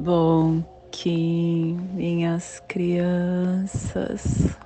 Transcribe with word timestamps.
Bom 0.00 0.62
que 0.92 1.76
minhas 1.92 2.62
crianças, 2.68 4.56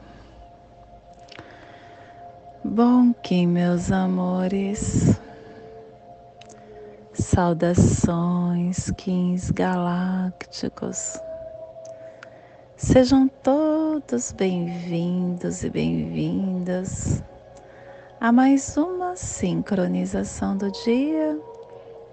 bom 2.62 3.14
que 3.14 3.46
meus 3.46 3.90
amores, 3.90 5.18
saudações, 7.14 8.90
kings 8.98 9.50
galácticos, 9.54 11.18
sejam 12.76 13.26
todos 13.42 14.32
bem-vindos 14.32 15.64
e 15.64 15.70
bem-vindas 15.70 17.24
a 18.20 18.30
mais 18.30 18.76
uma 18.76 19.16
sincronização 19.16 20.58
do 20.58 20.70
dia 20.84 21.40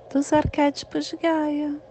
dos 0.09 0.31
arquétipos 0.31 1.07
de 1.07 1.17
Gaia 1.17 1.88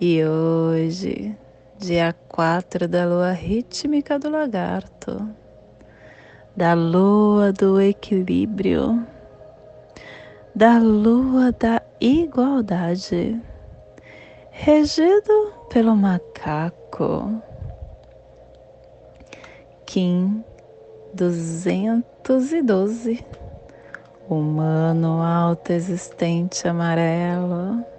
e 0.00 0.22
hoje, 0.22 1.36
dia 1.78 2.14
4 2.28 2.86
da 2.86 3.06
lua 3.06 3.32
rítmica 3.32 4.18
do 4.18 4.28
lagarto, 4.28 5.26
da 6.54 6.74
lua 6.74 7.50
do 7.50 7.80
equilíbrio, 7.80 9.02
da 10.54 10.78
lua 10.78 11.50
da 11.52 11.80
igualdade, 11.98 13.40
regido 14.50 15.54
pelo 15.70 15.96
macaco, 15.96 17.42
Kim 19.86 20.44
212, 21.14 23.24
humano 24.28 25.22
autoexistente 25.22 26.68
amarelo 26.68 27.95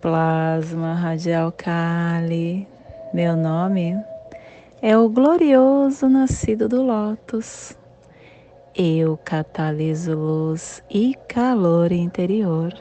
plasma 0.00 0.94
radial 0.94 1.50
Kali. 1.50 2.68
Meu 3.12 3.36
nome 3.36 4.00
é 4.80 4.96
o 4.96 5.08
glorioso 5.08 6.08
nascido 6.08 6.68
do 6.68 6.82
Lótus. 6.82 7.76
Eu 8.76 9.16
cataliso 9.16 10.14
luz 10.14 10.84
e 10.88 11.16
calor 11.26 11.90
interior. 11.90 12.72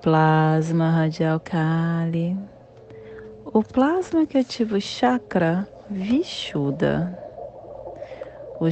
Plasma 0.00 0.90
radial 0.90 1.38
Kali. 1.38 2.36
O 3.44 3.62
plasma 3.62 4.24
que 4.24 4.38
ativa 4.38 4.76
o 4.76 4.80
chakra 4.80 5.68
Vishuddha. 5.90 7.18
O 8.58 8.66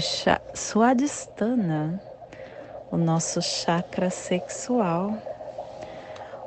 Swadhisthana, 0.55 2.01
o 2.91 2.97
nosso 2.97 3.43
chakra 3.43 4.09
sexual 4.09 5.34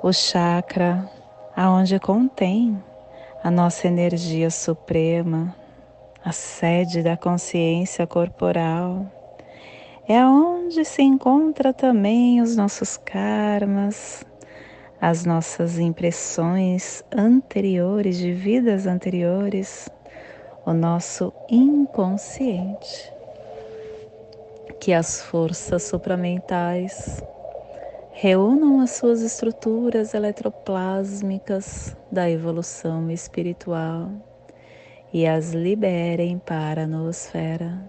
o 0.04 0.14
chakra 0.14 1.10
aonde 1.56 2.00
contém 2.00 2.82
a 3.44 3.50
nossa 3.50 3.88
energia 3.88 4.50
suprema, 4.52 5.56
a 6.24 6.32
sede 6.32 7.02
da 7.02 7.18
consciência 7.18 8.06
corporal. 8.06 9.06
É 10.08 10.24
onde 10.24 10.86
se 10.86 11.02
encontra 11.02 11.74
também 11.74 12.42
os 12.42 12.56
nossos 12.56 12.96
karmas, 12.96 14.24
as 15.02 15.26
nossas 15.26 15.80
impressões 15.80 17.04
anteriores, 17.12 18.18
de 18.18 18.32
vidas 18.32 18.86
anteriores, 18.86 19.90
o 20.66 20.74
nosso 20.74 21.34
inconsciente. 21.50 23.12
Que 24.80 24.94
as 24.94 25.22
forças 25.22 25.84
supramentais 25.84 27.22
reúnam 28.20 28.80
as 28.82 28.90
suas 28.94 29.22
estruturas 29.22 30.16
eletroplásmicas 30.16 31.96
da 32.12 32.28
evolução 32.28 33.12
espiritual 33.12 34.10
e 35.14 35.28
as 35.28 35.54
liberem 35.54 36.40
para 36.40 36.86
a 36.86 36.88
noosfera. 36.88 37.80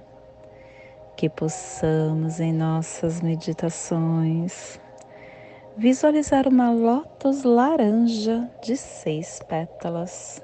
Que 1.17 1.31
possamos 1.31 2.41
em 2.41 2.53
nossas 2.53 3.23
meditações 3.23 4.79
visualizar 5.79 6.47
uma 6.47 6.71
lótus 6.73 7.43
laranja 7.43 8.51
de 8.63 8.77
seis 8.77 9.41
pétalas. 9.49 10.43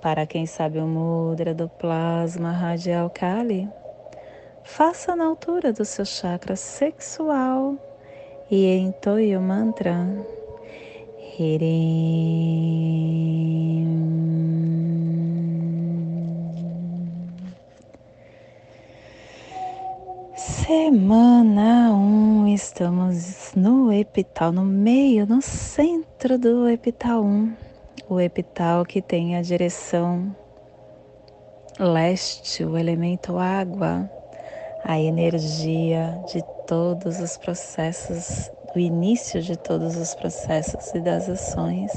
Para 0.00 0.24
quem 0.24 0.46
sabe 0.46 0.78
o 0.78 0.86
mudra 0.86 1.52
do 1.52 1.68
plasma 1.68 2.52
radial 2.52 3.10
Kali, 3.10 3.68
faça 4.62 5.16
na 5.16 5.24
altura 5.24 5.72
do 5.72 5.84
seu 5.84 6.04
chakra 6.04 6.54
sexual 6.54 7.76
e 8.50 8.76
entoie 8.76 9.36
o 9.36 9.40
mantra. 9.40 10.06
Semana 20.36 21.92
1, 21.92 21.96
um, 21.96 22.46
estamos 22.48 23.52
no 23.56 23.92
epital, 23.92 24.52
no 24.52 24.64
meio, 24.64 25.26
no 25.26 25.42
centro 25.42 26.38
do 26.38 26.68
epital 26.68 27.22
1. 27.22 27.26
Um. 27.26 27.52
O 28.08 28.20
epital 28.20 28.84
que 28.84 29.02
tem 29.02 29.36
a 29.36 29.42
direção 29.42 30.34
leste, 31.80 32.64
o 32.64 32.78
elemento 32.78 33.38
água, 33.38 34.08
a 34.84 35.00
energia 35.00 36.22
de 36.32 36.42
todos 36.66 37.20
os 37.20 37.36
processos, 37.36 38.50
o 38.74 38.78
início 38.78 39.42
de 39.42 39.56
todos 39.56 39.96
os 39.96 40.14
processos 40.14 40.94
e 40.94 41.00
das 41.00 41.28
ações. 41.28 41.92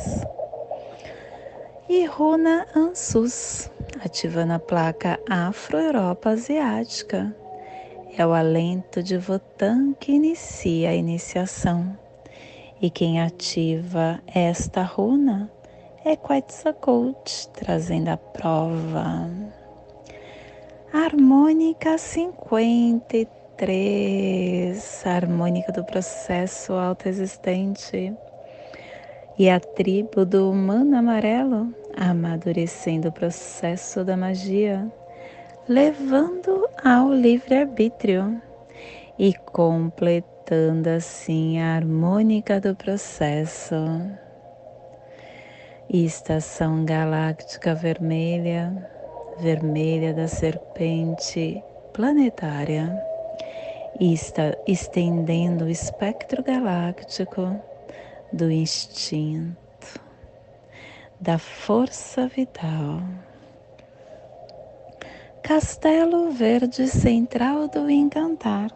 E 1.89 2.05
Runa 2.05 2.67
Ansus, 2.75 3.71
ativando 4.03 4.53
a 4.53 4.59
placa 4.59 5.19
Afro-Europa 5.29 6.31
Asiática. 6.31 7.33
É 8.17 8.25
o 8.25 8.33
alento 8.33 9.01
de 9.01 9.17
Votan 9.17 9.93
que 9.93 10.11
inicia 10.11 10.89
a 10.89 10.95
iniciação. 10.95 11.97
E 12.81 12.89
quem 12.89 13.21
ativa 13.21 14.19
esta 14.27 14.83
runa 14.83 15.51
é 16.03 16.15
Quetzalcoatl, 16.15 17.49
trazendo 17.53 18.09
a 18.09 18.17
prova. 18.17 19.29
Harmônica 20.93 21.97
53 21.97 23.36
três, 23.57 25.01
a 25.05 25.15
harmônica 25.15 25.71
do 25.71 25.83
processo 25.83 26.73
autoexistente 26.73 28.13
e 29.37 29.49
a 29.49 29.59
tribo 29.59 30.23
do 30.23 30.51
humano 30.51 30.95
amarelo, 30.95 31.73
amadurecendo 31.95 33.09
o 33.09 33.11
processo 33.11 34.05
da 34.05 34.15
magia, 34.15 34.87
levando 35.67 36.69
ao 36.83 37.11
livre-arbítrio 37.11 38.39
e 39.17 39.33
completando 39.33 40.89
assim 40.89 41.59
a 41.59 41.75
harmônica 41.75 42.61
do 42.61 42.75
processo. 42.75 43.75
Estação 45.89 46.85
galáctica 46.85 47.73
vermelha, 47.73 48.71
vermelha 49.39 50.13
da 50.13 50.27
serpente 50.27 51.63
planetária 51.93 53.16
e 53.99 54.13
está 54.13 54.55
estendendo 54.67 55.65
o 55.65 55.69
espectro 55.69 56.43
galáctico 56.43 57.59
do 58.31 58.51
instinto, 58.51 59.99
da 61.19 61.39
força 61.39 62.27
vital. 62.27 63.01
Castelo 65.41 66.29
Verde 66.29 66.87
Central 66.87 67.67
do 67.69 67.89
Encantar. 67.89 68.69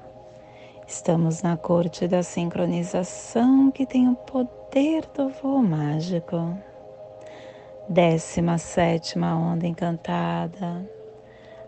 Estamos 0.87 1.41
na 1.41 1.55
corte 1.55 2.07
da 2.07 2.23
sincronização 2.23 3.69
que 3.69 3.85
tem 3.85 4.09
o 4.09 4.15
poder 4.15 5.05
do 5.13 5.29
voo 5.29 5.61
mágico. 5.61 6.57
Décima 7.87 8.57
sétima 8.57 9.35
onda 9.35 9.67
encantada, 9.67 10.89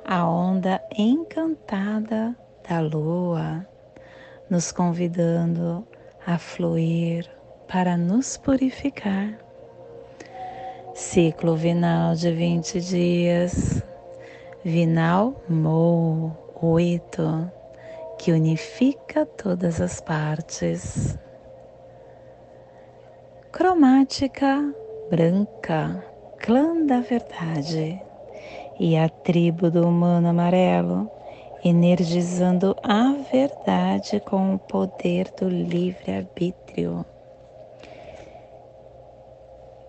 a 0.05 0.27
onda 0.27 0.81
encantada 0.97 2.35
da 2.67 2.79
lua, 2.79 3.65
nos 4.49 4.71
convidando 4.71 5.85
a 6.25 6.37
fluir 6.37 7.29
para 7.67 7.97
nos 7.97 8.37
purificar. 8.37 9.37
Ciclo 10.93 11.55
vinal 11.55 12.15
de 12.15 12.31
20 12.31 12.79
dias, 12.79 13.83
vinal 14.63 15.35
Mo 15.49 16.37
8, 16.61 17.51
que 18.17 18.31
unifica 18.31 19.25
todas 19.25 19.81
as 19.81 19.99
partes. 19.99 21.17
Cromática 23.51 24.73
branca, 25.09 26.03
clã 26.39 26.85
da 26.85 27.01
verdade, 27.01 28.01
e 28.79 28.97
a 28.97 29.09
tribo 29.09 29.69
do 29.69 29.87
humano 29.87 30.29
amarelo 30.29 31.11
energizando 31.63 32.75
a 32.83 33.13
verdade 33.31 34.19
com 34.19 34.55
o 34.55 34.59
poder 34.59 35.31
do 35.39 35.47
livre-arbítrio. 35.47 37.05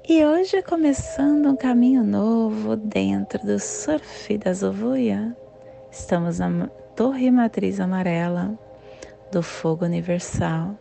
E 0.08 0.24
hoje 0.24 0.62
começando 0.62 1.46
um 1.46 1.56
caminho 1.56 2.04
novo 2.04 2.76
dentro 2.76 3.44
do 3.44 3.58
surf 3.58 4.38
da 4.38 4.52
Zovuia. 4.52 5.36
Estamos 5.90 6.38
na 6.38 6.68
Torre 6.94 7.30
Matriz 7.30 7.80
Amarela 7.80 8.56
do 9.32 9.42
Fogo 9.42 9.84
Universal, 9.84 10.78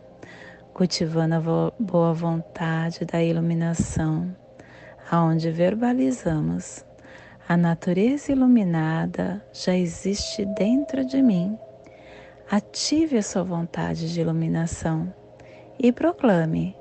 cultivando 0.72 1.34
a 1.34 1.72
boa 1.78 2.12
vontade 2.12 3.04
da 3.04 3.20
iluminação, 3.20 4.32
aonde 5.10 5.50
verbalizamos 5.50 6.84
a 7.46 7.56
natureza 7.56 8.32
iluminada 8.32 9.44
já 9.52 9.76
existe 9.76 10.46
dentro 10.46 11.04
de 11.04 11.22
mim. 11.22 11.58
Ative 12.50 13.18
a 13.18 13.22
sua 13.22 13.42
vontade 13.42 14.12
de 14.12 14.20
iluminação 14.20 15.12
e 15.78 15.92
proclame: 15.92 16.74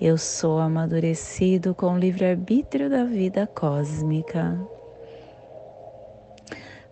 Eu 0.00 0.16
sou 0.16 0.58
amadurecido 0.60 1.74
com 1.74 1.94
o 1.94 1.98
livre-arbítrio 1.98 2.88
da 2.88 3.04
vida 3.04 3.46
cósmica. 3.46 4.56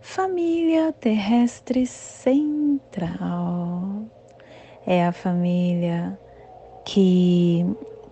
Família 0.01 0.91
terrestre 0.91 1.87
central 1.87 2.83
é 4.85 5.05
a 5.05 5.13
família 5.13 6.19
que 6.85 7.65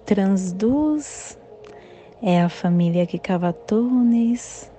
transduz, 0.05 1.37
é 2.21 2.41
a 2.41 2.47
família 2.47 3.05
que 3.05 3.19
cava 3.19 3.51
túneis, 3.51 4.70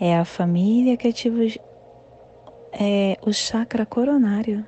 é 0.00 0.16
a 0.16 0.24
família 0.24 0.96
que 0.96 1.08
ativa 1.08 1.40
é, 2.72 3.16
o 3.22 3.32
chakra 3.32 3.86
coronário. 3.86 4.66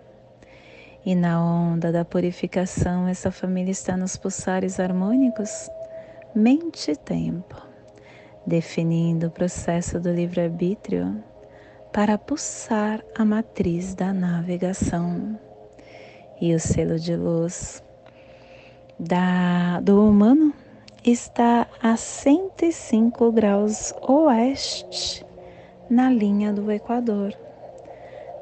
E 1.04 1.14
na 1.14 1.42
onda 1.42 1.92
da 1.92 2.04
purificação, 2.04 3.06
essa 3.06 3.30
família 3.30 3.70
está 3.70 3.96
nos 3.96 4.16
pulsares 4.16 4.80
harmônicos, 4.80 5.70
mente 6.34 6.90
e 6.90 6.96
tempo, 6.96 7.56
definindo 8.44 9.28
o 9.28 9.30
processo 9.30 10.00
do 10.00 10.10
livre-arbítrio 10.10 11.22
para 11.92 12.18
pulsar 12.18 13.04
a 13.16 13.24
matriz 13.24 13.94
da 13.94 14.12
navegação. 14.12 15.38
E 16.40 16.54
o 16.54 16.60
selo 16.60 16.98
de 16.98 17.16
luz 17.16 17.82
da, 18.98 19.80
do 19.80 20.08
humano 20.08 20.52
está 21.10 21.68
a 21.80 21.96
105 21.96 23.30
graus 23.30 23.94
oeste 24.02 25.24
na 25.88 26.10
linha 26.10 26.52
do 26.52 26.70
Equador, 26.72 27.32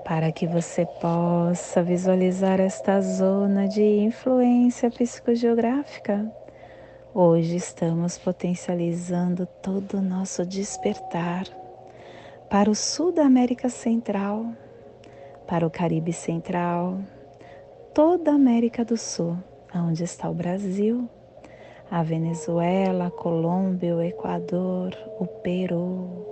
para 0.02 0.32
que 0.32 0.46
você 0.46 0.86
possa 0.86 1.82
visualizar 1.82 2.60
esta 2.60 3.02
zona 3.02 3.68
de 3.68 3.82
influência 3.82 4.90
psicogeográfica. 4.90 6.26
Hoje 7.12 7.56
estamos 7.56 8.16
potencializando 8.16 9.44
todo 9.44 9.98
o 9.98 10.02
nosso 10.02 10.46
despertar 10.46 11.44
para 12.48 12.70
o 12.70 12.74
sul 12.74 13.12
da 13.12 13.26
América 13.26 13.68
Central, 13.68 14.46
para 15.46 15.66
o 15.66 15.70
Caribe 15.70 16.14
Central, 16.14 16.98
toda 17.92 18.30
a 18.30 18.36
América 18.36 18.82
do 18.86 18.96
Sul, 18.96 19.36
onde 19.74 20.02
está 20.02 20.30
o 20.30 20.34
Brasil 20.34 21.06
a 21.94 22.02
Venezuela, 22.02 23.06
a 23.06 23.10
Colômbia, 23.10 23.94
o 23.94 24.02
Equador, 24.02 24.98
o 25.20 25.26
Peru. 25.28 26.26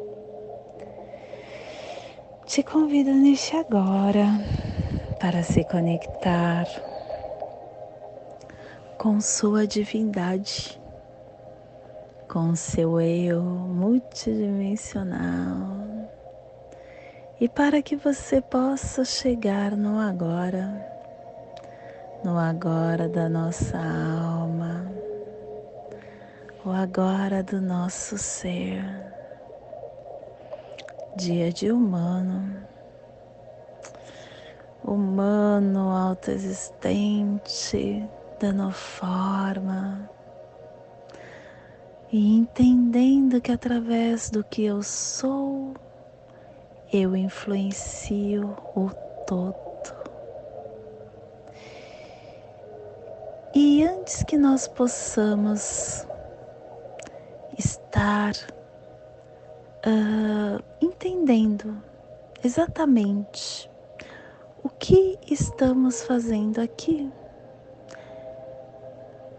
Te 2.45 2.65
convido 2.65 3.13
neste 3.13 3.55
agora 3.55 4.27
para 5.21 5.45
se 5.45 5.63
conectar 5.63 6.67
com 8.99 9.21
sua 9.21 9.65
divindade, 9.65 10.81
com 12.29 12.57
seu 12.57 13.01
eu 13.01 13.41
multidimensional 13.41 16.09
e 17.41 17.49
para 17.49 17.81
que 17.81 17.95
você 17.95 18.41
possa 18.41 19.05
chegar 19.05 19.77
no 19.77 20.01
agora, 20.01 20.85
no 22.25 22.37
agora 22.37 23.09
da 23.09 23.29
nossa 23.29 23.79
alma 23.79 25.12
o 26.65 26.71
agora 26.71 27.43
do 27.43 27.61
nosso 27.61 28.17
ser, 28.17 28.85
dia 31.17 31.53
de 31.53 31.73
humano, 31.73 32.57
humano 34.85 35.91
autoexistente, 35.91 38.09
dando 38.39 38.71
forma. 38.71 40.09
E 42.13 42.37
entendendo 42.37 43.41
que 43.41 43.51
através 43.51 44.31
do 44.31 44.45
que 44.45 44.65
eu 44.65 44.85
sou, 44.85 45.75
eu 46.93 47.17
influencio 47.17 48.57
o 48.77 48.89
todo. 49.27 49.57
E 53.53 53.83
antes 53.83 54.23
que 54.23 54.37
nós 54.37 54.69
possamos 54.69 56.07
estar 57.93 58.33
uh, 59.87 60.63
entendendo 60.81 61.77
exatamente 62.43 63.71
o 64.65 64.71
que 64.71 65.19
estamos 65.31 66.03
fazendo 66.03 66.63
aqui. 66.63 67.13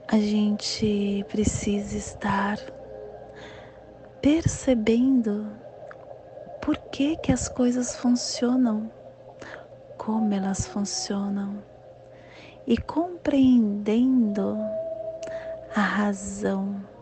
A 0.07 0.17
gente 0.17 1.25
precisa 1.29 1.97
estar 1.97 2.59
percebendo 4.21 5.47
por 6.61 6.77
que, 6.77 7.17
que 7.17 7.31
as 7.31 7.49
coisas 7.49 7.95
funcionam, 7.95 8.91
como 9.97 10.31
elas 10.31 10.67
funcionam 10.67 11.63
e 12.67 12.77
compreendendo 12.77 14.55
a 15.75 15.81
razão 15.81 16.92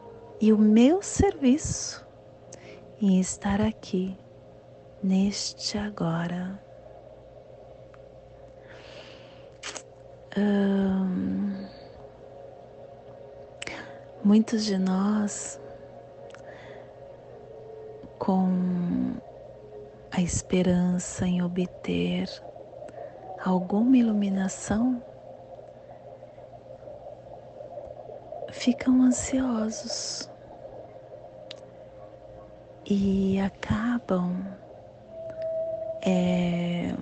e 0.42 0.52
o 0.52 0.58
meu 0.58 1.04
serviço 1.04 2.04
em 3.00 3.20
estar 3.20 3.62
aqui, 3.62 4.18
neste 5.04 5.78
agora. 5.78 6.60
Hum, 10.36 11.68
muitos 14.24 14.66
de 14.66 14.80
nós, 14.80 15.62
com 18.18 18.50
a 20.10 20.22
esperança 20.22 21.28
em 21.28 21.44
obter 21.44 22.28
alguma 23.46 23.96
iluminação, 23.96 25.04
ficam 28.52 29.04
ansiosos 29.04 30.31
e 32.94 33.40
acabam 33.40 34.36
é, 36.06 36.94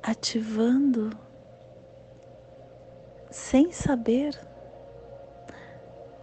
ativando 0.00 1.10
sem 3.28 3.72
saber 3.72 4.38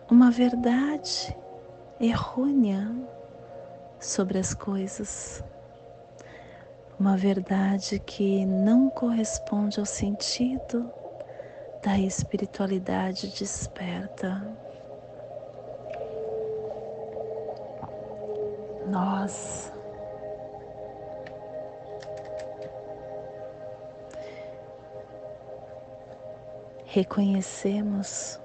uma 0.09 0.31
verdade 0.31 1.35
errônea 1.99 2.95
sobre 3.99 4.39
as 4.39 4.53
coisas, 4.53 5.43
uma 6.97 7.17
verdade 7.17 7.99
que 7.99 8.45
não 8.45 8.89
corresponde 8.89 9.81
ao 9.81 9.85
sentido 9.85 10.89
da 11.83 11.99
espiritualidade 11.99 13.27
desperta. 13.37 14.64
Nós 18.87 19.71
reconhecemos 26.85 28.39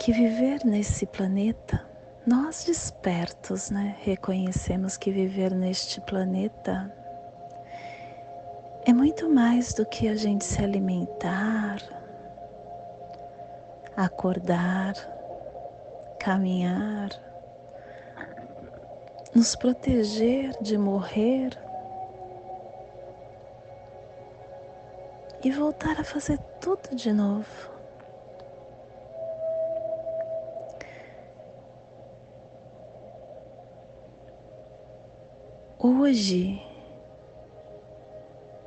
que 0.00 0.12
viver 0.12 0.64
nesse 0.64 1.06
planeta, 1.06 1.86
nós 2.26 2.64
despertos, 2.64 3.70
né? 3.70 3.96
Reconhecemos 4.00 4.96
que 4.96 5.10
viver 5.12 5.54
neste 5.54 6.00
planeta 6.00 6.92
é 8.86 8.92
muito 8.92 9.28
mais 9.28 9.72
do 9.74 9.86
que 9.86 10.08
a 10.08 10.16
gente 10.16 10.44
se 10.44 10.60
alimentar, 10.60 11.78
acordar, 13.96 14.94
caminhar, 16.18 17.10
nos 19.34 19.54
proteger 19.54 20.50
de 20.60 20.76
morrer 20.76 21.50
e 25.44 25.50
voltar 25.50 26.00
a 26.00 26.04
fazer 26.04 26.38
tudo 26.60 26.94
de 26.94 27.12
novo. 27.12 27.70
Hoje, 35.78 36.60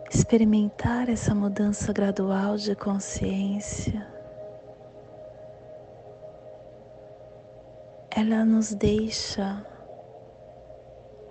experimentar 0.10 1.10
essa 1.10 1.36
mudança 1.36 1.94
gradual 1.94 2.56
de 2.56 2.76
consciência, 2.76 4.08
ela 8.10 8.44
nos 8.46 8.74
deixa 8.74 9.64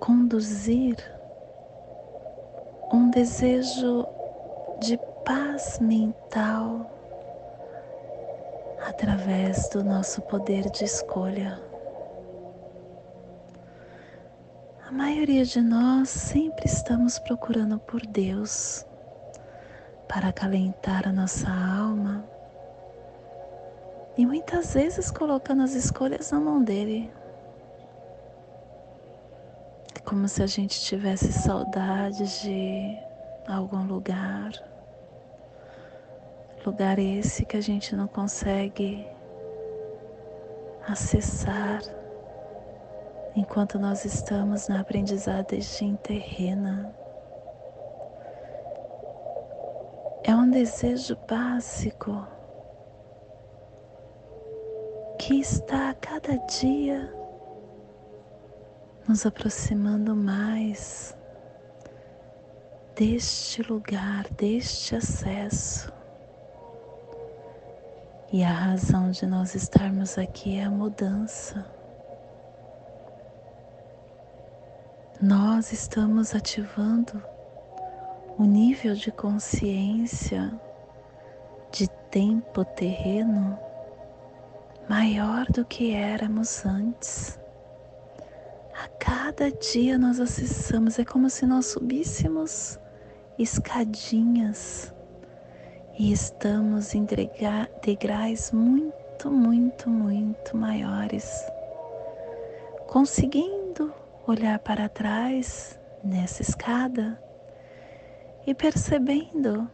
conduzir 0.02 0.96
um 2.92 3.08
desejo 3.08 4.04
de 4.80 4.98
paz 5.24 5.78
mental 5.78 6.90
através 8.84 9.68
do 9.68 9.84
nosso 9.84 10.20
poder 10.22 10.68
de 10.70 10.82
escolha. 10.82 11.62
A 14.84 14.90
maioria 14.90 15.44
de 15.44 15.60
nós 15.60 16.08
sempre 16.08 16.66
estamos 16.66 17.20
procurando 17.20 17.78
por 17.78 18.04
Deus 18.04 18.84
para 20.08 20.30
acalentar 20.30 21.06
a 21.06 21.12
nossa 21.12 21.48
alma 21.48 22.24
e 24.18 24.26
muitas 24.26 24.74
vezes 24.74 25.12
colocando 25.12 25.62
as 25.62 25.74
escolhas 25.74 26.32
na 26.32 26.40
mão 26.40 26.60
dele. 26.60 27.21
Como 30.12 30.28
se 30.28 30.42
a 30.42 30.46
gente 30.46 30.78
tivesse 30.78 31.32
saudade 31.32 32.42
de 32.42 32.98
algum 33.48 33.86
lugar. 33.86 34.52
Lugar 36.66 36.98
esse 36.98 37.46
que 37.46 37.56
a 37.56 37.62
gente 37.62 37.96
não 37.96 38.06
consegue 38.06 39.08
acessar 40.86 41.80
enquanto 43.34 43.78
nós 43.78 44.04
estamos 44.04 44.68
na 44.68 44.80
aprendizagem 44.80 45.96
terrena. 46.02 46.94
É 50.24 50.36
um 50.36 50.50
desejo 50.50 51.16
básico 51.26 52.26
que 55.18 55.40
está 55.40 55.88
a 55.88 55.94
cada 55.94 56.36
dia 56.36 57.21
nos 59.12 59.26
aproximando 59.26 60.16
mais 60.16 61.14
deste 62.96 63.62
lugar, 63.62 64.26
deste 64.30 64.96
acesso. 64.96 65.92
E 68.32 68.42
a 68.42 68.50
razão 68.50 69.10
de 69.10 69.26
nós 69.26 69.54
estarmos 69.54 70.16
aqui 70.16 70.56
é 70.56 70.64
a 70.64 70.70
mudança. 70.70 71.62
Nós 75.20 75.72
estamos 75.72 76.34
ativando 76.34 77.22
o 78.38 78.44
nível 78.44 78.94
de 78.94 79.12
consciência 79.12 80.58
de 81.70 81.86
tempo 82.10 82.64
terreno 82.64 83.58
maior 84.88 85.44
do 85.52 85.66
que 85.66 85.94
éramos 85.94 86.64
antes. 86.64 87.41
A 88.82 88.88
cada 88.98 89.48
dia 89.48 89.96
nós 89.96 90.18
acessamos, 90.18 90.98
é 90.98 91.04
como 91.04 91.30
se 91.30 91.46
nós 91.46 91.66
subíssemos 91.66 92.80
escadinhas 93.38 94.92
e 95.96 96.10
estamos 96.10 96.92
em 96.92 97.06
degraus 97.80 98.50
muito, 98.50 99.30
muito, 99.30 99.88
muito 99.88 100.56
maiores, 100.56 101.44
conseguindo 102.88 103.94
olhar 104.26 104.58
para 104.58 104.88
trás 104.88 105.78
nessa 106.02 106.42
escada 106.42 107.22
e 108.44 108.52
percebendo 108.52 109.70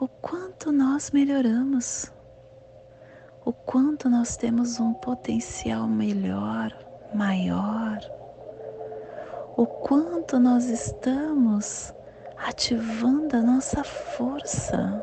o 0.00 0.08
quanto 0.08 0.72
nós 0.72 1.10
melhoramos 1.10 2.10
o 3.44 3.52
quanto 3.52 4.08
nós 4.08 4.36
temos 4.36 4.80
um 4.80 4.94
potencial 4.94 5.86
melhor, 5.86 6.72
maior, 7.14 8.15
o 9.56 9.66
quanto 9.66 10.38
nós 10.38 10.66
estamos 10.66 11.94
ativando 12.36 13.36
a 13.36 13.40
nossa 13.40 13.82
força, 13.82 15.02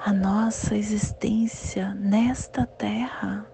a 0.00 0.12
nossa 0.12 0.74
existência 0.74 1.94
nesta 1.94 2.66
terra, 2.66 3.46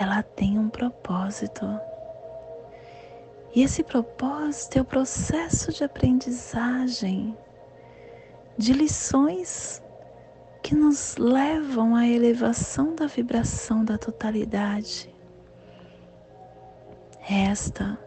ela 0.00 0.22
tem 0.22 0.58
um 0.58 0.70
propósito. 0.70 1.66
E 3.54 3.62
esse 3.62 3.82
propósito 3.82 4.78
é 4.78 4.80
o 4.80 4.84
processo 4.84 5.70
de 5.72 5.84
aprendizagem, 5.84 7.36
de 8.56 8.72
lições 8.72 9.82
que 10.62 10.74
nos 10.74 11.18
levam 11.18 11.94
à 11.94 12.06
elevação 12.06 12.94
da 12.94 13.06
vibração 13.06 13.84
da 13.84 13.98
totalidade. 13.98 15.15
Esta 17.28 17.98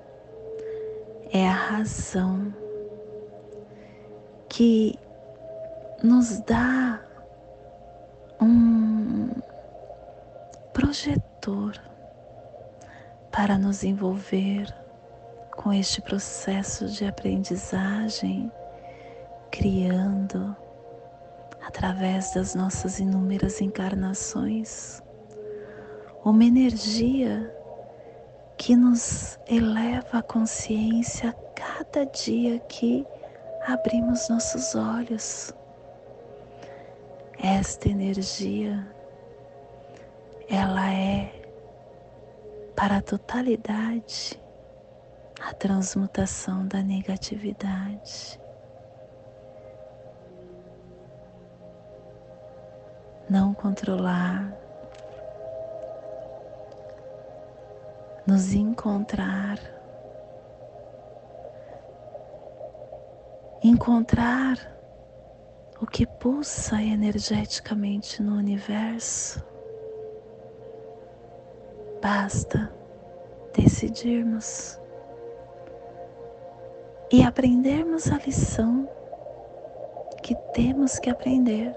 é 1.29 1.45
a 1.45 1.51
razão 1.51 2.53
que 4.47 4.97
nos 6.01 6.39
dá 6.39 7.01
um 8.41 9.29
projetor 10.71 11.73
para 13.29 13.57
nos 13.57 13.83
envolver 13.83 14.73
com 15.51 15.73
este 15.73 16.01
processo 16.01 16.87
de 16.87 17.03
aprendizagem, 17.03 18.49
criando 19.51 20.55
através 21.61 22.33
das 22.33 22.55
nossas 22.55 23.01
inúmeras 23.01 23.59
encarnações, 23.59 25.03
uma 26.23 26.45
energia 26.45 27.58
que 28.59 28.75
nos 28.75 29.39
eleva 29.47 30.19
a 30.19 30.21
consciência 30.21 31.29
a 31.29 31.33
cada 31.55 32.05
dia 32.05 32.59
que 32.59 33.07
abrimos 33.65 34.27
nossos 34.29 34.75
olhos. 34.75 35.53
Esta 37.41 37.87
energia, 37.87 38.85
ela 40.49 40.91
é 40.93 41.31
para 42.75 42.97
a 42.97 43.01
totalidade 43.01 44.39
a 45.41 45.53
transmutação 45.53 46.67
da 46.67 46.83
negatividade. 46.83 48.39
não 53.29 53.53
controlar, 53.53 54.51
nos 58.25 58.53
encontrar, 58.53 59.57
encontrar 63.63 64.57
o 65.81 65.85
que 65.85 66.05
pulsa 66.05 66.81
energeticamente 66.81 68.21
no 68.21 68.35
universo. 68.35 69.43
Basta 72.01 72.71
decidirmos 73.53 74.79
e 77.11 77.23
aprendermos 77.23 78.11
a 78.11 78.17
lição 78.17 78.87
que 80.21 80.35
temos 80.53 80.99
que 80.99 81.09
aprender. 81.09 81.75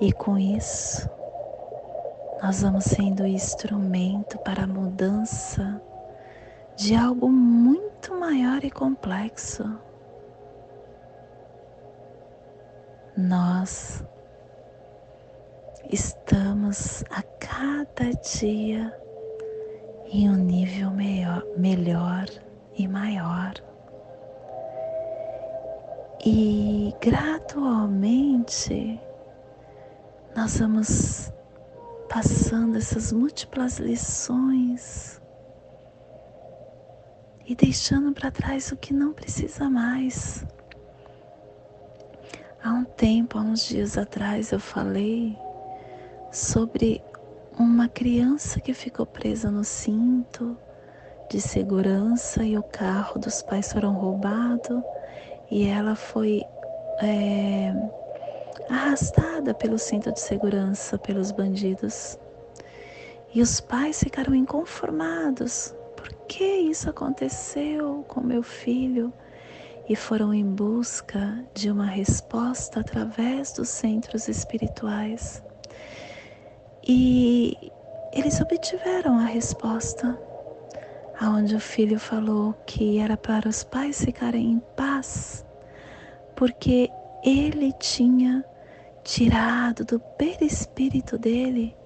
E 0.00 0.12
com 0.12 0.38
isso, 0.38 1.08
nós 2.42 2.62
vamos 2.62 2.84
sendo 2.84 3.26
instrumento 3.26 4.38
para 4.38 4.64
a 4.64 4.66
mudança 4.66 5.80
de 6.74 6.96
algo 6.96 7.28
muito 7.28 8.14
maior 8.14 8.64
e 8.64 8.70
complexo. 8.70 9.78
Nós 13.14 14.02
estamos 15.90 17.04
a 17.10 17.22
cada 17.38 18.10
dia 18.12 18.98
em 20.06 20.30
um 20.30 20.36
nível 20.36 20.90
melhor, 20.90 21.44
melhor 21.58 22.24
e 22.74 22.88
maior. 22.88 23.52
E 26.24 26.94
gradualmente 27.00 28.98
nós 30.34 30.58
vamos 30.58 31.30
passando 32.10 32.76
essas 32.76 33.12
múltiplas 33.12 33.78
lições 33.78 35.22
e 37.46 37.54
deixando 37.54 38.12
para 38.12 38.32
trás 38.32 38.72
o 38.72 38.76
que 38.76 38.92
não 38.92 39.12
precisa 39.12 39.70
mais. 39.70 40.44
Há 42.62 42.72
um 42.72 42.84
tempo, 42.84 43.38
há 43.38 43.42
uns 43.42 43.64
dias 43.64 43.96
atrás, 43.96 44.50
eu 44.50 44.58
falei 44.58 45.38
sobre 46.32 47.00
uma 47.56 47.88
criança 47.88 48.60
que 48.60 48.74
ficou 48.74 49.06
presa 49.06 49.48
no 49.48 49.62
cinto 49.62 50.58
de 51.30 51.40
segurança 51.40 52.42
e 52.42 52.58
o 52.58 52.62
carro 52.62 53.20
dos 53.20 53.40
pais 53.40 53.72
foram 53.72 53.94
roubados 53.94 54.82
e 55.48 55.64
ela 55.64 55.94
foi 55.94 56.42
é, 57.00 57.72
arrastada 58.70 59.52
pelo 59.52 59.78
cinto 59.78 60.12
de 60.12 60.20
segurança 60.20 60.96
pelos 60.96 61.32
bandidos. 61.32 62.16
E 63.34 63.42
os 63.42 63.60
pais 63.60 63.98
ficaram 64.00 64.34
inconformados. 64.34 65.74
Por 65.96 66.08
que 66.26 66.44
isso 66.44 66.88
aconteceu 66.88 68.04
com 68.08 68.20
meu 68.20 68.42
filho? 68.42 69.12
E 69.88 69.96
foram 69.96 70.32
em 70.32 70.44
busca 70.44 71.44
de 71.52 71.68
uma 71.68 71.86
resposta 71.86 72.80
através 72.80 73.52
dos 73.52 73.68
centros 73.68 74.28
espirituais. 74.28 75.42
E 76.86 77.72
eles 78.12 78.40
obtiveram 78.40 79.18
a 79.18 79.24
resposta, 79.24 80.16
aonde 81.20 81.56
o 81.56 81.60
filho 81.60 81.98
falou 81.98 82.54
que 82.66 82.98
era 82.98 83.16
para 83.16 83.48
os 83.48 83.64
pais 83.64 84.04
ficarem 84.04 84.52
em 84.52 84.58
paz, 84.76 85.44
porque 86.36 86.88
ele 87.24 87.72
tinha 87.74 88.44
tirado 89.02 89.84
do 89.84 89.98
perispírito 89.98 91.18
dele 91.18 91.76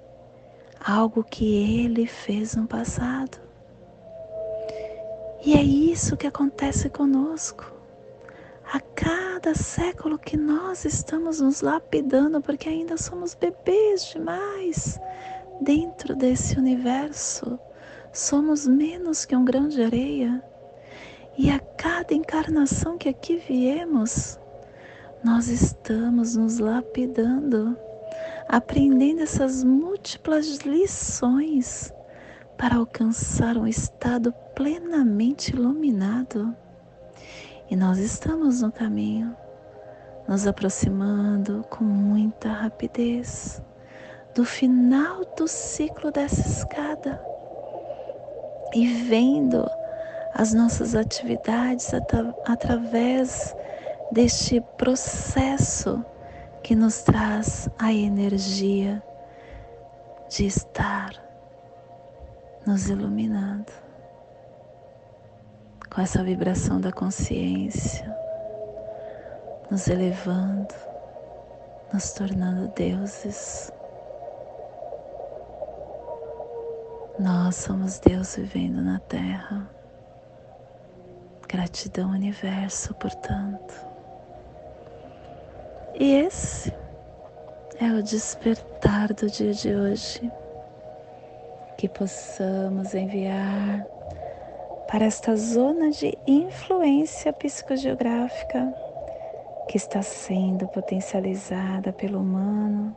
algo 0.84 1.24
que 1.24 1.82
ele 1.84 2.06
fez 2.06 2.54
no 2.54 2.66
passado. 2.66 3.38
E 5.42 5.54
é 5.54 5.62
isso 5.62 6.16
que 6.16 6.26
acontece 6.26 6.90
conosco. 6.90 7.72
A 8.72 8.80
cada 8.80 9.54
século 9.54 10.18
que 10.18 10.36
nós 10.36 10.84
estamos 10.84 11.40
nos 11.40 11.60
lapidando, 11.60 12.40
porque 12.40 12.68
ainda 12.68 12.96
somos 12.96 13.34
bebês 13.34 14.06
demais 14.06 14.98
dentro 15.60 16.16
desse 16.16 16.58
universo, 16.58 17.58
somos 18.12 18.66
menos 18.66 19.24
que 19.24 19.36
um 19.36 19.44
grão 19.44 19.68
de 19.68 19.82
areia. 19.82 20.42
E 21.36 21.50
a 21.50 21.58
cada 21.58 22.14
encarnação 22.14 22.96
que 22.96 23.08
aqui 23.08 23.36
viemos, 23.36 24.38
nós 25.24 25.48
estamos 25.48 26.36
nos 26.36 26.58
lapidando, 26.58 27.74
aprendendo 28.46 29.22
essas 29.22 29.64
múltiplas 29.64 30.58
lições 30.58 31.90
para 32.58 32.76
alcançar 32.76 33.56
um 33.56 33.66
estado 33.66 34.34
plenamente 34.54 35.54
iluminado. 35.54 36.54
E 37.70 37.74
nós 37.74 37.98
estamos 37.98 38.60
no 38.60 38.70
caminho, 38.70 39.34
nos 40.28 40.46
aproximando 40.46 41.64
com 41.70 41.84
muita 41.84 42.50
rapidez 42.50 43.62
do 44.34 44.44
final 44.44 45.24
do 45.38 45.48
ciclo 45.48 46.10
dessa 46.12 46.46
escada 46.46 47.18
e 48.74 48.86
vendo 48.86 49.64
as 50.34 50.52
nossas 50.52 50.94
atividades 50.94 51.92
através 52.44 53.56
deste 54.12 54.60
processo 54.76 56.04
que 56.62 56.74
nos 56.74 57.02
traz 57.02 57.68
a 57.78 57.92
energia 57.92 59.02
de 60.30 60.46
estar 60.46 61.12
nos 62.66 62.88
iluminando 62.88 63.72
com 65.94 66.00
essa 66.00 66.24
vibração 66.24 66.80
da 66.80 66.90
consciência, 66.90 68.12
nos 69.70 69.86
elevando, 69.86 70.74
nos 71.92 72.12
tornando 72.12 72.72
deuses. 72.74 73.72
Nós 77.18 77.54
somos 77.54 78.00
Deus 78.00 78.34
vivendo 78.34 78.82
na 78.82 78.98
Terra. 78.98 79.70
Gratidão, 81.46 82.10
universo, 82.10 82.92
portanto. 82.94 83.93
E 85.96 86.12
esse 86.12 86.72
é 87.80 87.92
o 87.92 88.02
despertar 88.02 89.12
do 89.12 89.30
dia 89.30 89.52
de 89.52 89.74
hoje. 89.74 90.32
Que 91.78 91.88
possamos 91.88 92.94
enviar 92.94 93.86
para 94.90 95.04
esta 95.04 95.36
zona 95.36 95.90
de 95.90 96.16
influência 96.26 97.32
psicogeográfica 97.32 98.74
que 99.68 99.76
está 99.76 100.02
sendo 100.02 100.66
potencializada 100.68 101.92
pelo 101.92 102.20
humano, 102.20 102.96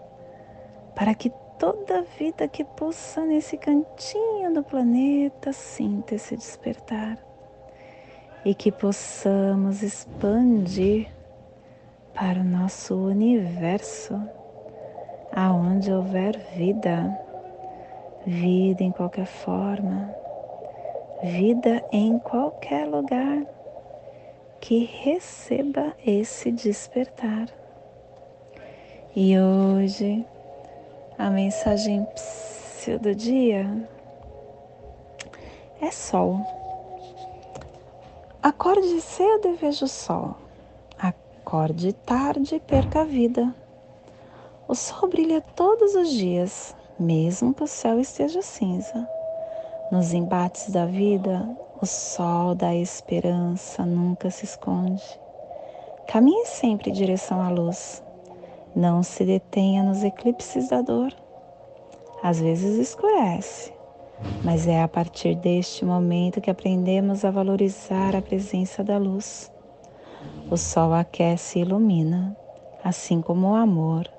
para 0.96 1.14
que 1.14 1.32
toda 1.58 2.04
vida 2.20 2.48
que 2.48 2.64
pulsa 2.64 3.26
nesse 3.26 3.58
cantinho 3.58 4.54
do 4.54 4.64
planeta 4.64 5.54
sinta 5.54 6.16
esse 6.16 6.36
despertar 6.36 7.18
e 8.44 8.54
que 8.54 8.72
possamos 8.72 9.82
expandir 9.82 11.17
para 12.18 12.40
o 12.40 12.44
nosso 12.44 12.96
universo, 12.96 14.20
aonde 15.32 15.94
houver 15.94 16.36
vida, 16.56 17.16
vida 18.26 18.84
em 18.84 18.92
qualquer 18.92 19.28
forma, 19.28 20.12
vida 21.22 21.86
em 21.92 22.18
qualquer 22.18 22.88
lugar 22.88 23.46
que 24.60 24.86
receba 24.86 25.94
esse 26.04 26.52
despertar. 26.52 27.50
E 29.16 29.38
hoje 29.40 30.26
a 31.20 31.30
mensagem 31.30 32.04
do 33.00 33.14
dia 33.14 33.88
é 35.80 35.92
sol. 35.92 36.40
Acorde 38.42 39.02
cedo 39.02 39.50
e 39.50 39.54
veja 39.54 39.86
o 39.86 39.88
sol. 39.88 40.47
Acorde 41.48 41.94
tarde 41.94 42.56
e 42.56 42.60
perca 42.60 43.00
a 43.00 43.04
vida. 43.06 43.56
O 44.68 44.76
sol 44.76 45.08
brilha 45.08 45.40
todos 45.40 45.96
os 45.96 46.10
dias, 46.10 46.76
mesmo 47.00 47.54
que 47.54 47.64
o 47.64 47.68
céu 47.68 48.02
esteja 48.02 48.42
cinza. 48.42 49.08
Nos 49.90 50.12
embates 50.12 50.70
da 50.72 50.86
vida, 50.86 51.48
o 51.82 51.86
sol 51.86 52.54
da 52.54 52.76
esperança 52.76 53.86
nunca 53.86 54.30
se 54.30 54.44
esconde. 54.44 55.02
Caminhe 56.10 56.46
sempre 56.48 56.90
em 56.90 56.94
direção 56.94 57.42
à 57.42 57.50
luz. 57.50 58.04
Não 58.76 59.02
se 59.02 59.24
detenha 59.24 59.84
nos 59.84 60.04
eclipses 60.04 60.68
da 60.68 60.82
dor. 60.82 61.14
Às 62.22 62.42
vezes 62.42 62.78
escurece, 62.78 63.72
mas 64.44 64.68
é 64.68 64.84
a 64.84 64.88
partir 64.90 65.34
deste 65.36 65.86
momento 65.86 66.42
que 66.42 66.52
aprendemos 66.52 67.24
a 67.24 67.32
valorizar 67.32 68.18
a 68.18 68.22
presença 68.22 68.84
da 68.84 68.98
luz. 68.98 69.50
O 70.50 70.56
sol 70.56 70.94
aquece 70.94 71.60
e 71.60 71.62
ilumina, 71.62 72.36
assim 72.84 73.22
como 73.22 73.52
o 73.52 73.56
amor, 73.56 74.10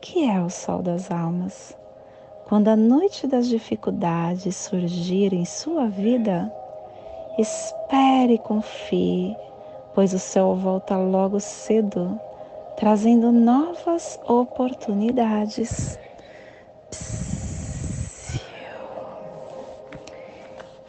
que 0.00 0.24
é 0.24 0.40
o 0.40 0.48
sol 0.48 0.82
das 0.82 1.10
almas. 1.10 1.76
Quando 2.46 2.68
a 2.68 2.76
noite 2.76 3.26
das 3.26 3.48
dificuldades 3.48 4.54
surgir 4.54 5.32
em 5.32 5.44
sua 5.44 5.88
vida, 5.88 6.52
espere 7.38 8.34
e 8.34 8.38
confie, 8.38 9.34
pois 9.94 10.12
o 10.12 10.18
céu 10.18 10.54
volta 10.54 10.96
logo 10.96 11.40
cedo, 11.40 12.20
trazendo 12.76 13.32
novas 13.32 14.20
oportunidades. 14.28 15.98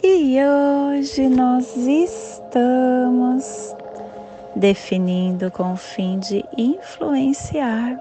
E 0.03 0.37
hoje 0.43 1.29
nós 1.29 1.75
estamos 1.77 3.74
definindo 4.55 5.51
com 5.51 5.73
o 5.73 5.77
fim 5.77 6.17
de 6.19 6.43
influenciar, 6.57 7.99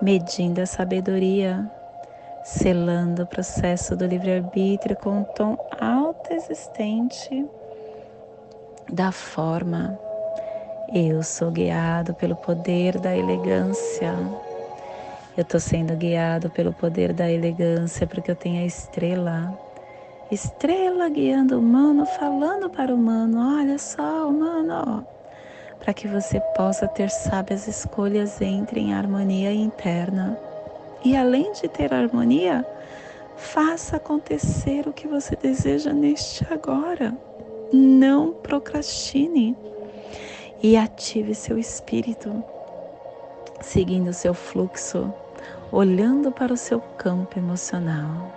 medindo 0.00 0.60
a 0.60 0.66
sabedoria, 0.66 1.70
selando 2.42 3.24
o 3.24 3.26
processo 3.26 3.94
do 3.94 4.06
livre-arbítrio 4.06 4.96
com 4.96 5.20
um 5.20 5.24
tom 5.24 5.58
autoexistente 5.78 7.46
da 8.90 9.12
forma. 9.12 9.98
Eu 10.92 11.22
sou 11.22 11.50
guiado 11.50 12.14
pelo 12.14 12.34
poder 12.34 12.98
da 12.98 13.16
elegância. 13.16 14.12
Eu 15.36 15.42
estou 15.42 15.60
sendo 15.60 15.94
guiado 15.94 16.50
pelo 16.50 16.72
poder 16.72 17.12
da 17.12 17.30
elegância 17.30 18.06
porque 18.06 18.30
eu 18.30 18.36
tenho 18.36 18.62
a 18.62 18.66
estrela. 18.66 19.56
Estrela 20.32 21.08
guiando 21.08 21.56
o 21.56 21.58
humano, 21.58 22.06
falando 22.06 22.68
para 22.70 22.92
o 22.92 22.96
humano: 22.96 23.58
olha 23.58 23.78
só, 23.78 24.28
humano, 24.28 25.06
para 25.80 25.94
que 25.94 26.06
você 26.06 26.38
possa 26.54 26.86
ter 26.86 27.10
sábias 27.10 27.66
escolhas 27.66 28.40
entre 28.40 28.80
em 28.80 28.94
harmonia 28.94 29.52
interna. 29.52 30.38
E 31.02 31.16
além 31.16 31.52
de 31.52 31.66
ter 31.66 31.92
harmonia, 31.92 32.64
faça 33.36 33.96
acontecer 33.96 34.86
o 34.86 34.92
que 34.92 35.08
você 35.08 35.34
deseja 35.34 35.92
neste 35.92 36.46
agora. 36.52 37.16
Não 37.72 38.32
procrastine 38.32 39.56
e 40.62 40.76
ative 40.76 41.34
seu 41.34 41.58
espírito, 41.58 42.44
seguindo 43.60 44.12
seu 44.12 44.34
fluxo, 44.34 45.12
olhando 45.72 46.30
para 46.30 46.52
o 46.52 46.56
seu 46.56 46.80
campo 46.80 47.38
emocional. 47.38 48.30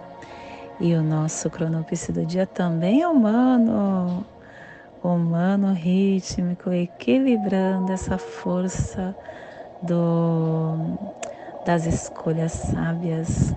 E 0.79 0.93
o 0.95 1.03
nosso 1.03 1.49
cronopse 1.49 2.12
do 2.12 2.25
dia 2.25 2.47
também 2.47 3.01
é 3.01 3.08
humano, 3.08 4.25
humano 5.09 5.73
rítmico, 5.73 6.71
equilibrando 6.71 7.91
essa 7.91 8.17
força 8.17 9.15
do, 9.81 10.75
das 11.65 11.85
escolhas 11.85 12.53
sábias. 12.53 13.53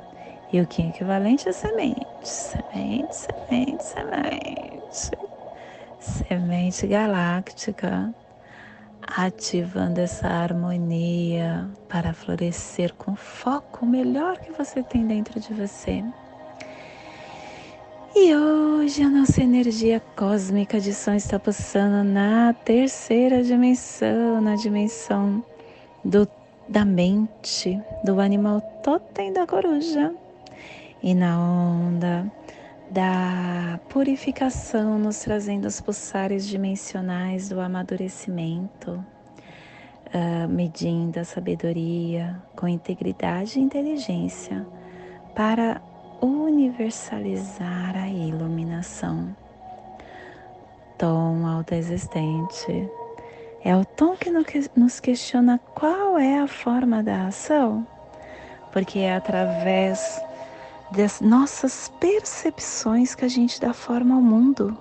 E 0.53 0.61
o 0.61 0.67
que 0.67 0.83
é 0.83 0.89
equivalente 0.89 1.49
a 1.49 1.53
semente, 1.53 2.05
semente, 2.23 3.15
semente, 3.15 3.85
semente, 3.85 5.11
semente 5.99 6.87
galáctica 6.87 8.15
ativando 9.07 10.01
essa 10.01 10.29
harmonia 10.29 11.71
para 11.89 12.13
florescer 12.13 12.95
com 12.95 13.15
foco 13.15 13.87
melhor 13.87 14.39
que 14.39 14.53
você 14.53 14.83
tem 14.83 15.07
dentro 15.07 15.39
de 15.41 15.55
você. 15.55 16.03
E 18.19 18.35
hoje 18.35 19.03
a 19.03 19.11
nossa 19.11 19.43
energia 19.43 20.01
cósmica 20.17 20.81
de 20.81 20.95
som 20.95 21.13
está 21.13 21.39
passando 21.39 22.03
na 22.03 22.55
terceira 22.55 23.43
dimensão, 23.43 24.41
na 24.41 24.55
dimensão 24.55 25.45
do, 26.03 26.27
da 26.67 26.83
mente, 26.83 27.79
do 28.03 28.19
animal 28.19 28.63
totem 28.83 29.35
da 29.35 29.47
coruja. 29.47 30.15
E 31.03 31.15
na 31.15 31.39
onda 31.39 32.33
da 32.91 33.79
purificação, 33.91 34.99
nos 34.99 35.19
trazendo 35.19 35.67
os 35.67 35.83
pulsares 35.83 36.47
dimensionais 36.49 37.51
do 37.51 37.61
amadurecimento, 37.61 38.93
uh, 38.93 40.49
medindo 40.49 41.21
a 41.21 41.25
sabedoria 41.25 42.43
com 42.57 42.67
integridade 42.67 43.59
e 43.59 43.63
inteligência 43.63 44.67
para 45.35 45.83
universalizar 46.21 47.97
a 47.97 48.09
iluminação. 48.09 49.35
Tom 50.99 51.47
autoexistente 51.47 52.89
é 53.63 53.77
o 53.77 53.85
tom 53.85 54.17
que 54.17 54.31
nos 54.77 55.01
questiona 55.01 55.59
qual 55.75 56.19
é 56.19 56.39
a 56.39 56.47
forma 56.47 57.03
da 57.03 57.27
ação, 57.27 57.87
porque 58.73 59.01
é 59.01 59.15
através 59.15 60.23
das 60.93 61.21
nossas 61.21 61.89
percepções 62.01 63.15
que 63.15 63.25
a 63.25 63.29
gente 63.29 63.61
dá 63.61 63.73
forma 63.73 64.15
ao 64.15 64.21
mundo. 64.21 64.77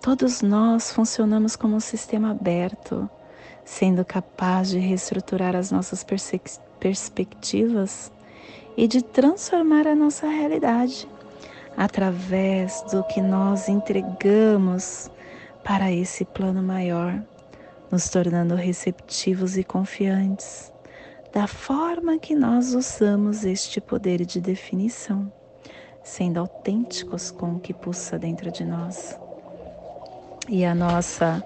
Todos 0.00 0.42
nós 0.42 0.90
funcionamos 0.92 1.54
como 1.54 1.76
um 1.76 1.80
sistema 1.80 2.30
aberto, 2.30 3.08
sendo 3.64 4.04
capaz 4.04 4.70
de 4.70 4.78
reestruturar 4.78 5.54
as 5.54 5.70
nossas 5.70 6.04
perspectivas 6.80 8.10
e 8.78 8.86
de 8.86 9.02
transformar 9.02 9.88
a 9.88 9.94
nossa 9.96 10.28
realidade 10.28 11.08
através 11.76 12.80
do 12.92 13.02
que 13.02 13.20
nós 13.20 13.68
entregamos 13.68 15.10
para 15.64 15.90
esse 15.90 16.24
plano 16.24 16.62
maior, 16.62 17.20
nos 17.90 18.08
tornando 18.08 18.54
receptivos 18.54 19.58
e 19.58 19.64
confiantes 19.64 20.72
da 21.32 21.48
forma 21.48 22.20
que 22.20 22.36
nós 22.36 22.72
usamos 22.72 23.44
este 23.44 23.80
poder 23.80 24.24
de 24.24 24.40
definição, 24.40 25.30
sendo 26.04 26.38
autênticos 26.38 27.32
com 27.32 27.56
o 27.56 27.60
que 27.60 27.74
pulsa 27.74 28.16
dentro 28.16 28.48
de 28.52 28.64
nós. 28.64 29.18
E 30.48 30.64
a 30.64 30.72
nossa 30.72 31.44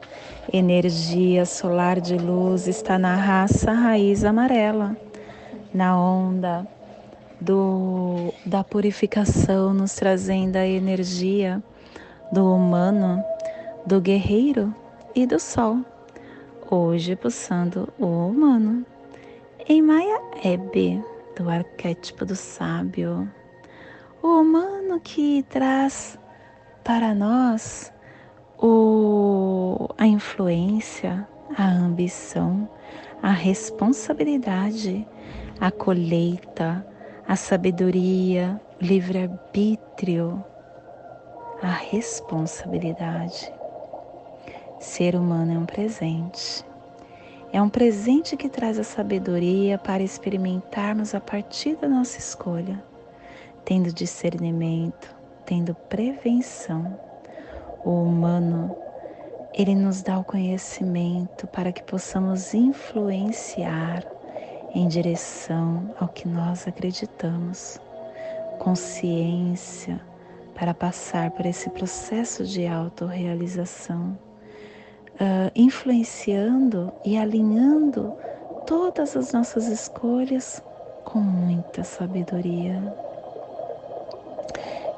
energia 0.53 1.47
solar 1.47 1.99
de 1.99 2.19
luz 2.19 2.69
está 2.69 2.99
na 2.99 3.17
raça 3.17 3.73
raiz 3.73 4.23
amarela, 4.23 4.95
na 5.73 5.99
onda 5.99 6.69
do, 7.43 8.33
da 8.47 8.63
purificação, 8.63 9.75
nos 9.75 9.95
trazendo 9.95 10.57
a 10.57 10.67
energia 10.67 11.63
do 12.33 12.55
humano, 12.55 13.23
do 13.85 14.01
guerreiro 14.01 14.75
e 15.15 15.27
do 15.27 15.39
sol. 15.39 15.79
Hoje 16.71 17.17
pulsando 17.17 17.93
o 17.99 18.07
humano 18.07 18.87
em 19.69 19.83
Maya 19.83 20.21
Ebe, 20.43 21.03
do 21.37 21.51
arquétipo 21.51 22.25
do 22.25 22.37
sábio, 22.37 23.29
o 24.23 24.41
humano 24.41 25.01
que 25.01 25.45
traz 25.51 26.19
para 26.85 27.15
nós 27.15 27.93
o, 28.59 29.89
a 29.99 30.07
influência, 30.07 31.27
a 31.57 31.69
ambição, 31.69 32.69
a 33.23 33.31
responsabilidade, 33.31 35.07
a 35.61 35.71
colheita, 35.71 36.87
a 37.27 37.37
sabedoria, 37.37 38.61
o 38.81 38.85
livre-arbítrio, 38.85 40.45
a 41.63 41.71
responsabilidade. 41.71 43.53
Ser 44.81 45.15
humano 45.15 45.55
é 45.55 45.59
um 45.59 45.65
presente. 45.65 46.65
É 47.53 47.63
um 47.63 47.69
presente 47.69 48.37
que 48.37 48.49
traz 48.49 48.79
a 48.79 48.85
sabedoria 48.85 49.79
para 49.79 50.03
experimentarmos 50.03 51.15
a 51.15 51.21
partir 51.21 51.77
da 51.77 51.89
nossa 51.89 52.19
escolha, 52.19 52.83
tendo 53.65 53.93
discernimento, 53.93 55.15
tendo 55.47 55.75
prevenção. 55.75 56.99
O 57.85 58.03
humano, 58.03 58.75
ele 59.55 59.75
nos 59.75 60.03
dá 60.03 60.19
o 60.19 60.25
conhecimento 60.25 61.47
para 61.47 61.71
que 61.73 61.83
possamos 61.83 62.55
influenciar 62.55 64.03
em 64.75 64.89
direção 64.89 65.95
ao 66.01 66.09
que 66.09 66.27
nós 66.27 66.67
acreditamos. 66.67 67.81
Consciência 68.59 70.01
para 70.55 70.75
passar 70.75 71.31
por 71.33 71.47
esse 71.47 71.69
processo 71.71 72.45
de 72.45 72.67
autorrealização 72.67 74.17
uh, 75.15 75.51
influenciando 75.55 76.93
e 77.05 77.17
alinhando 77.17 78.15
todas 78.67 79.17
as 79.17 79.33
nossas 79.33 79.67
escolhas 79.67 80.63
com 81.05 81.19
muita 81.19 81.85
sabedoria. 81.85 82.81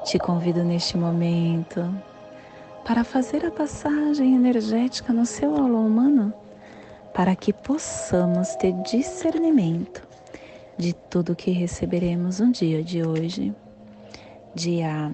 Te 0.03 0.19
convido 0.19 0.63
neste 0.63 0.97
momento 0.97 1.93
para 2.85 3.03
fazer 3.03 3.43
a 3.45 3.51
passagem 3.51 4.35
energética 4.35 5.11
no 5.11 5.25
seu 5.25 5.55
aula 5.55 5.79
humano, 5.79 6.31
para 7.15 7.33
que 7.33 7.53
possamos 7.53 8.55
ter 8.57 8.73
discernimento 8.83 10.05
de 10.77 10.93
tudo 10.93 11.33
que 11.33 11.51
receberemos 11.51 12.41
no 12.41 12.51
dia 12.51 12.83
de 12.83 13.07
hoje, 13.07 13.55
dia 14.53 15.09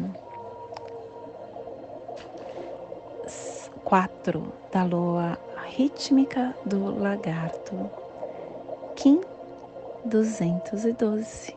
4 3.83 4.51
da 4.71 4.83
lua 4.83 5.37
rítmica 5.77 6.55
do 6.65 6.89
lagarto. 6.99 7.91
Kim 8.95 9.21
212. 10.03 11.55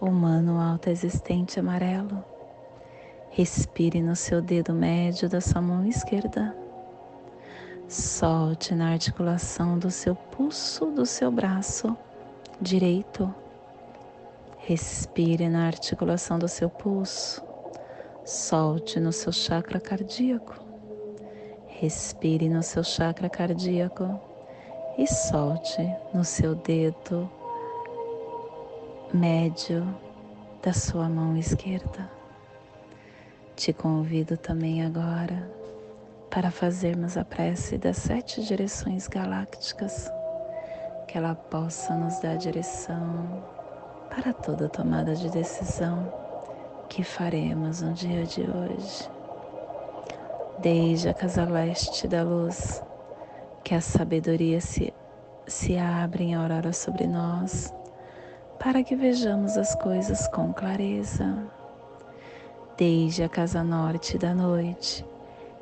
Humano 0.00 0.60
alto 0.60 0.90
existente 0.90 1.60
amarelo. 1.60 2.24
Respire 3.30 4.02
no 4.02 4.16
seu 4.16 4.42
dedo 4.42 4.74
médio 4.74 5.28
da 5.28 5.40
sua 5.40 5.60
mão 5.60 5.84
esquerda. 5.84 6.67
Solte 7.88 8.74
na 8.74 8.90
articulação 8.92 9.78
do 9.78 9.90
seu 9.90 10.14
pulso 10.14 10.90
do 10.90 11.06
seu 11.06 11.30
braço 11.30 11.96
direito. 12.60 13.34
Respire 14.58 15.48
na 15.48 15.66
articulação 15.66 16.38
do 16.38 16.46
seu 16.48 16.68
pulso. 16.68 17.42
Solte 18.26 19.00
no 19.00 19.10
seu 19.10 19.32
chakra 19.32 19.80
cardíaco. 19.80 20.62
Respire 21.66 22.50
no 22.50 22.62
seu 22.62 22.84
chakra 22.84 23.30
cardíaco 23.30 24.20
e 24.98 25.06
solte 25.06 25.80
no 26.12 26.26
seu 26.26 26.54
dedo 26.56 27.26
médio 29.14 29.82
da 30.62 30.74
sua 30.74 31.08
mão 31.08 31.38
esquerda. 31.38 32.10
Te 33.56 33.72
convido 33.72 34.36
também 34.36 34.84
agora 34.84 35.57
para 36.30 36.50
fazermos 36.50 37.16
a 37.16 37.24
prece 37.24 37.78
das 37.78 37.96
sete 37.96 38.42
direções 38.42 39.08
galácticas, 39.08 40.10
que 41.06 41.16
ela 41.16 41.34
possa 41.34 41.94
nos 41.94 42.20
dar 42.20 42.36
direção 42.36 43.42
para 44.08 44.32
toda 44.32 44.68
tomada 44.68 45.14
de 45.14 45.30
decisão 45.30 46.12
que 46.88 47.02
faremos 47.02 47.82
no 47.82 47.92
dia 47.92 48.24
de 48.24 48.42
hoje 48.42 49.18
desde 50.60 51.08
a 51.08 51.14
casa 51.14 51.44
leste 51.44 52.08
da 52.08 52.22
luz, 52.22 52.82
que 53.62 53.74
a 53.74 53.80
sabedoria 53.80 54.60
se, 54.60 54.92
se 55.46 55.78
abre 55.78 56.24
em 56.24 56.34
aurora 56.34 56.72
sobre 56.72 57.06
nós, 57.06 57.72
para 58.58 58.82
que 58.82 58.96
vejamos 58.96 59.56
as 59.56 59.74
coisas 59.76 60.26
com 60.28 60.52
clareza. 60.52 61.46
Desde 62.76 63.22
a 63.22 63.28
casa 63.28 63.62
norte 63.62 64.18
da 64.18 64.34
noite, 64.34 65.04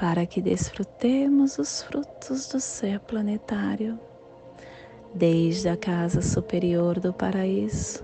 para 0.00 0.24
que 0.24 0.40
desfrutemos 0.40 1.58
os 1.58 1.82
frutos 1.82 2.48
do 2.48 2.58
ser 2.58 2.98
planetário. 3.00 4.00
Desde 5.14 5.68
a 5.68 5.76
casa 5.76 6.22
superior 6.22 6.98
do 6.98 7.12
paraíso, 7.12 8.02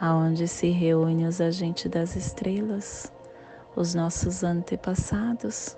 aonde 0.00 0.46
se 0.46 0.68
reúnem 0.68 1.26
os 1.26 1.40
agentes 1.40 1.90
das 1.90 2.14
estrelas, 2.14 3.12
os 3.74 3.94
nossos 3.94 4.44
antepassados, 4.44 5.76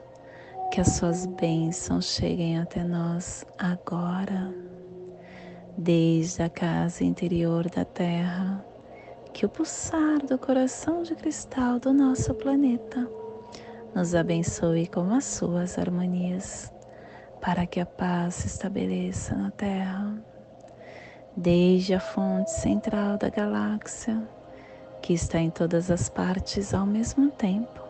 que 0.71 0.79
as 0.79 0.89
suas 0.89 1.25
bênçãos 1.25 2.05
cheguem 2.05 2.59
até 2.59 2.85
nós 2.85 3.47
agora, 3.59 4.55
desde 5.79 6.43
a 6.43 6.51
casa 6.51 7.03
interior 7.03 7.67
da 7.71 7.87
Terra, 7.87 8.63
que 9.33 9.47
o 9.47 9.49
pulsar 9.49 10.19
do 10.27 10.37
coração 10.37 11.03
de 11.03 11.15
cristal 11.15 11.79
do 11.81 11.95
nosso 11.95 12.35
planeta 12.35 13.20
nos 13.95 14.15
abençoe 14.15 14.87
com 14.87 15.13
as 15.13 15.25
suas 15.25 15.79
harmonias, 15.79 16.73
para 17.41 17.67
que 17.67 17.81
a 17.81 17.87
paz 17.87 18.35
se 18.35 18.47
estabeleça 18.47 19.35
na 19.35 19.51
Terra, 19.51 20.15
desde 21.37 21.95
a 21.95 22.01
fonte 22.01 22.51
central 22.51 23.17
da 23.17 23.29
galáxia, 23.29 24.23
que 25.03 25.13
está 25.13 25.39
em 25.39 25.51
todas 25.51 25.91
as 25.91 26.09
partes 26.09 26.75
ao 26.75 26.87
mesmo 26.87 27.31
tempo, 27.31 27.81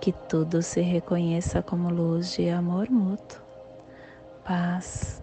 que 0.00 0.12
tudo 0.12 0.62
se 0.62 0.80
reconheça 0.80 1.62
como 1.62 1.90
luz 1.90 2.32
de 2.32 2.48
amor 2.50 2.90
mútuo, 2.90 3.40
paz. 4.44 5.22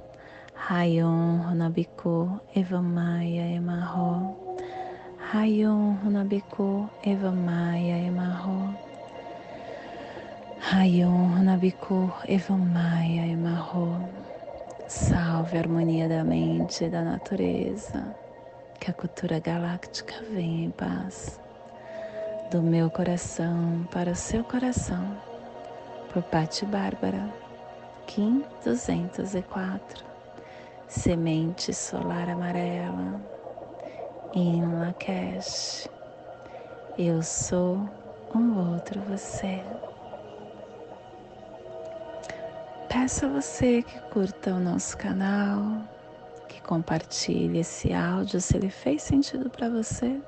Rayon 0.68 1.44
Runabiku 1.44 2.42
Evamaya 2.56 3.46
Emarro 3.54 4.34
Rayon 5.32 5.94
Runabiku 6.02 6.90
Evamaya 7.04 8.00
Emarro 8.00 8.74
Rayon 10.68 11.30
Runabiku 11.38 12.12
Evamaya 12.28 13.28
Emarro. 13.28 14.02
Salve 14.88 15.58
a 15.58 15.60
harmonia 15.60 16.10
da 16.10 16.24
mente 16.24 16.86
e 16.86 16.90
da 16.90 17.04
natureza, 17.04 18.16
que 18.80 18.90
a 18.90 18.94
cultura 18.94 19.40
galáctica 19.40 20.16
venha 20.32 20.66
em 20.66 20.72
paz. 20.72 21.40
Do 22.50 22.64
meu 22.64 22.90
coração 22.90 23.88
para 23.92 24.14
o 24.14 24.16
seu 24.16 24.44
coração, 24.44 25.16
por 26.12 26.24
Patti 26.24 26.66
Bárbara, 26.66 27.32
Kim 28.08 28.44
204, 28.64 30.04
Semente 30.88 31.76
Solar 31.76 32.28
Amarela, 32.28 33.22
em 34.34 34.66
Lakesh. 34.66 35.88
Eu 36.98 37.22
sou 37.22 37.88
um 38.34 38.74
outro 38.74 39.00
você. 39.02 39.62
Peço 43.06 43.28
a 43.28 43.30
você 43.30 43.84
que 43.84 44.00
curta 44.10 44.56
o 44.56 44.60
nosso 44.60 44.98
canal, 44.98 45.88
que 46.50 46.60
compartilhe 46.64 47.60
esse 47.60 47.94
áudio 47.94 48.42
se 48.42 48.58
ele 48.58 48.72
fez 48.72 49.04
sentido 49.04 49.48
para 49.48 49.70
você 49.70 50.20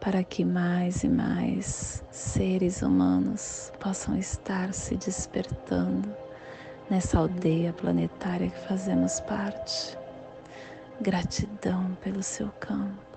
para 0.00 0.24
que 0.24 0.46
mais 0.46 1.04
e 1.04 1.08
mais 1.10 2.02
seres 2.10 2.80
humanos 2.80 3.70
possam 3.78 4.16
estar 4.16 4.72
se 4.72 4.96
despertando 4.96 6.08
nessa 6.88 7.18
aldeia 7.18 7.74
planetária 7.74 8.48
que 8.48 8.66
fazemos 8.66 9.20
parte. 9.20 9.94
Gratidão 11.02 11.94
pelo 12.00 12.22
seu 12.22 12.48
campo. 12.60 13.13